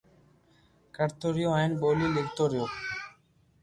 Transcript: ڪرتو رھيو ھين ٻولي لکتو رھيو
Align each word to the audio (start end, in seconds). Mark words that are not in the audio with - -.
ڪرتو 0.95 1.27
رھيو 1.35 1.51
ھين 1.59 1.71
ٻولي 1.81 2.07
لکتو 2.15 2.43
رھيو 2.51 2.65